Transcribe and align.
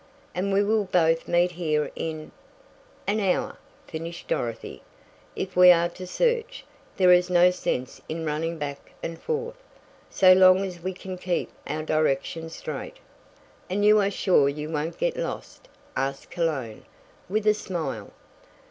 "And 0.33 0.51
we 0.51 0.63
will 0.63 0.85
both 0.85 1.27
meet 1.27 1.51
here 1.51 1.91
in" 1.95 2.31
"An 3.07 3.19
hour," 3.19 3.57
finished 3.85 4.27
Dorothy. 4.27 4.81
"If 5.35 5.55
we 5.55 5.69
are 5.69 5.89
to 5.89 6.07
search, 6.07 6.65
there 6.97 7.11
is 7.13 7.29
no 7.29 7.51
sense 7.51 8.01
in 8.09 8.25
running 8.25 8.57
back 8.57 8.93
and 9.03 9.21
forth 9.21 9.61
so 10.09 10.33
long 10.33 10.65
as 10.65 10.79
we 10.81 10.93
can 10.93 11.19
keep 11.19 11.51
our 11.67 11.83
directions 11.83 12.55
straight." 12.55 12.97
"And 13.69 13.85
you 13.85 13.99
are 14.01 14.09
sure 14.09 14.49
you 14.49 14.71
won't 14.71 14.97
get 14.97 15.17
lost?" 15.17 15.67
asked 15.95 16.31
Cologne, 16.31 16.85
with 17.29 17.45
a 17.45 17.53
smile. 17.53 18.11